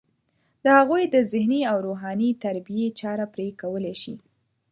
[0.63, 4.15] د هغوی د ذهني او روحاني تربیې چاره پرې کولی شي.